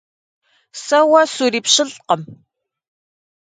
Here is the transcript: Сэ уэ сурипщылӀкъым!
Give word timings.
Сэ 0.83 0.97
уэ 1.09 1.21
сурипщылӀкъым! 1.33 2.21